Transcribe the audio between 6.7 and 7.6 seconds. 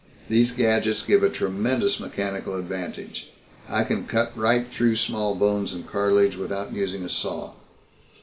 using a saw."